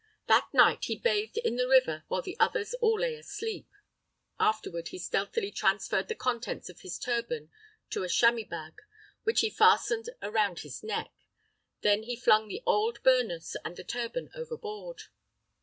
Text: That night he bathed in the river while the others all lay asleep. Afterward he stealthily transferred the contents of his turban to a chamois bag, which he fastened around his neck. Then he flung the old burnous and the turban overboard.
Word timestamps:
That 0.25 0.47
night 0.51 0.85
he 0.85 0.95
bathed 0.95 1.37
in 1.37 1.57
the 1.57 1.67
river 1.67 2.05
while 2.07 2.23
the 2.23 2.35
others 2.39 2.73
all 2.81 3.01
lay 3.01 3.13
asleep. 3.13 3.67
Afterward 4.39 4.87
he 4.87 4.97
stealthily 4.97 5.51
transferred 5.51 6.07
the 6.07 6.15
contents 6.15 6.69
of 6.69 6.79
his 6.81 6.97
turban 6.97 7.51
to 7.91 8.01
a 8.01 8.09
chamois 8.09 8.47
bag, 8.49 8.81
which 9.25 9.41
he 9.41 9.51
fastened 9.51 10.09
around 10.23 10.61
his 10.61 10.81
neck. 10.81 11.13
Then 11.81 12.01
he 12.01 12.15
flung 12.15 12.47
the 12.47 12.63
old 12.65 13.03
burnous 13.03 13.55
and 13.63 13.77
the 13.77 13.83
turban 13.83 14.31
overboard. 14.33 15.03